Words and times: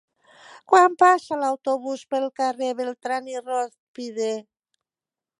Quan 0.71 0.93
passa 1.01 1.35
l'autobús 1.41 2.03
pel 2.13 2.25
carrer 2.39 2.69
Beltrán 2.79 3.27
i 3.33 3.37
Rózpide? 3.43 4.31